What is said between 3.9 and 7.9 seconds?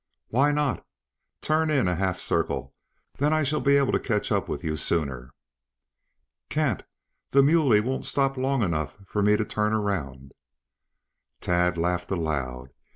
to catch up with you sooner." "Can't. The muley